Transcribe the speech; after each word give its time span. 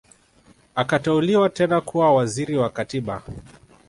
Akateuliwa 0.75 1.49
tena 1.49 1.81
kuwa 1.81 2.13
Waziri 2.13 2.57
wa 2.57 2.69
Katiba 2.69 3.23